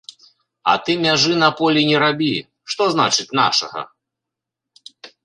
А 0.71 0.73
ты 0.85 0.93
мяжы 1.01 1.33
на 1.43 1.49
полі 1.59 1.83
не 1.89 1.97
рабі, 2.03 2.29
што 2.73 2.87
значыць 2.95 3.29
нашага? 3.41 3.85